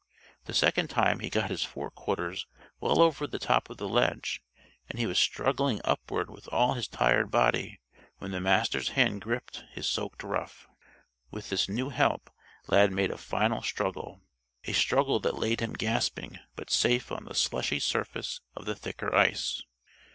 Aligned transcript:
The 0.45 0.55
second 0.55 0.89
time 0.89 1.19
he 1.19 1.29
got 1.29 1.51
his 1.51 1.63
fore 1.63 1.91
quarters 1.91 2.47
well 2.79 3.01
over 3.03 3.27
the 3.27 3.37
top 3.37 3.69
of 3.69 3.77
the 3.77 3.87
ledge, 3.87 4.41
and 4.89 4.97
he 4.97 5.05
was 5.05 5.19
struggling 5.19 5.79
upward 5.85 6.27
with 6.31 6.47
all 6.51 6.73
his 6.73 6.87
tired 6.87 7.29
body 7.29 7.79
when 8.17 8.31
the 8.31 8.41
Master's 8.41 8.89
hand 8.97 9.21
gripped 9.21 9.63
his 9.73 9.85
soaked 9.87 10.23
ruff. 10.23 10.67
With 11.29 11.51
this 11.51 11.69
new 11.69 11.89
help, 11.89 12.31
Lad 12.65 12.91
made 12.91 13.11
a 13.11 13.17
final 13.19 13.61
struggle 13.61 14.23
a 14.63 14.73
struggle 14.73 15.19
that 15.19 15.37
laid 15.37 15.59
him 15.59 15.73
gasping 15.73 16.39
but 16.55 16.71
safe 16.71 17.11
on 17.11 17.25
the 17.25 17.35
slushy 17.35 17.77
surface 17.79 18.41
of 18.55 18.65
the 18.65 18.73
thicker 18.75 19.13
ice. 19.13 19.61